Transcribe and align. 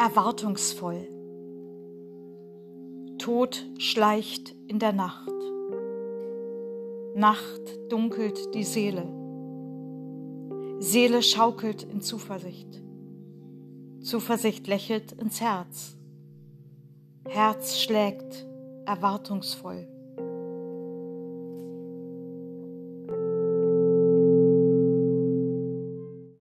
erwartungsvoll. 0.00 1.06
Tod 3.18 3.66
schleicht 3.76 4.54
in 4.66 4.78
der 4.78 4.94
Nacht. 4.94 5.28
Nacht 7.14 7.60
dunkelt 7.90 8.54
die 8.54 8.64
Seele. 8.64 9.06
Seele 10.78 11.22
schaukelt 11.22 11.82
in 11.82 12.00
Zuversicht. 12.00 12.82
Zuversicht 14.00 14.66
lächelt 14.68 15.12
ins 15.12 15.42
Herz. 15.42 15.98
Herz 17.28 17.78
schlägt 17.78 18.46
erwartungsvoll. 18.86 19.86